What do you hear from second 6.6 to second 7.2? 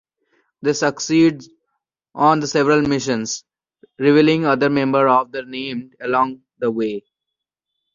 way.